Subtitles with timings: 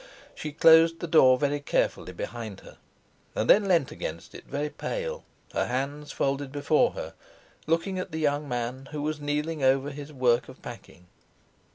[0.33, 2.79] She closed the door very carefully behind her,
[3.35, 7.13] and then leant against it, very pale, her hands folded before her,
[7.67, 11.05] looking at the young man, who was kneeling over his work of packing.